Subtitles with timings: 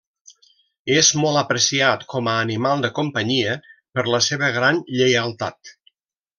[0.93, 5.77] És molt apreciat com a animal de companyia per la seva gran lleialtat.